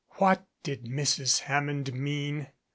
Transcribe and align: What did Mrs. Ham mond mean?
What 0.17 0.47
did 0.63 0.85
Mrs. 0.85 1.41
Ham 1.41 1.67
mond 1.67 1.93
mean? 1.93 2.47